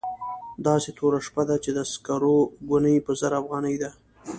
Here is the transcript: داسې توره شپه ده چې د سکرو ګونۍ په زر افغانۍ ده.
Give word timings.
داسې 0.67 0.89
توره 0.97 1.19
شپه 1.27 1.43
ده 1.49 1.55
چې 1.63 1.69
د 1.77 1.79
سکرو 1.93 2.37
ګونۍ 2.69 2.97
په 3.05 3.11
زر 3.19 3.31
افغانۍ 3.41 3.75
ده. 3.81 3.91